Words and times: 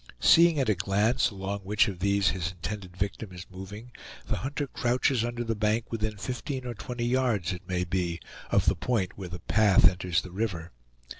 Seeing 0.19 0.57
at 0.59 0.67
a 0.67 0.73
glance 0.73 1.29
along 1.29 1.59
which 1.59 1.87
of 1.87 1.99
these 1.99 2.29
his 2.29 2.53
intended 2.53 2.97
victim 2.97 3.31
is 3.31 3.45
moving, 3.51 3.91
the 4.25 4.37
hunter 4.37 4.65
crouches 4.65 5.23
under 5.23 5.43
the 5.43 5.53
bank 5.53 5.91
within 5.91 6.17
fifteen 6.17 6.65
or 6.65 6.73
twenty 6.73 7.05
yards, 7.05 7.53
it 7.53 7.67
may 7.67 7.83
be, 7.83 8.19
of 8.49 8.65
the 8.65 8.73
point 8.75 9.15
where 9.15 9.29
the 9.29 9.37
path 9.41 9.87
enters 9.87 10.23
the 10.23 10.31
river. 10.31 10.71